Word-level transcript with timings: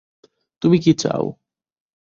তুমি 0.61 0.77
কী 0.79 0.91
চাও? 0.93 1.25